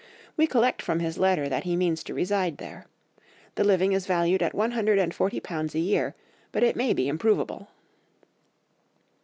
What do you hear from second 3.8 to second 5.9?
is valued at one hundred and forty pounds a